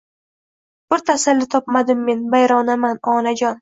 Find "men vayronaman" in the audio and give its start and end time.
2.11-3.03